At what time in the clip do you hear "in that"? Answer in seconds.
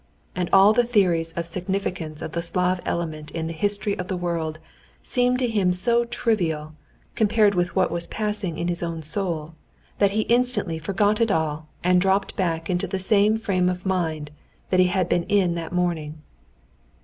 15.25-15.71